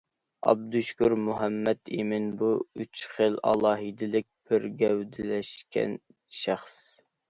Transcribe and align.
ئابدۇشۈكۈر 0.45 1.13
مۇھەممەتئىمىن 1.25 2.25
بۇ 2.41 2.49
ئۈچ 2.81 3.05
خىل 3.13 3.39
ئالاھىدىلىك 3.53 4.29
بىر 4.51 4.69
گەۋدىلەشكەن 4.85 5.99
شەخس. 6.45 6.79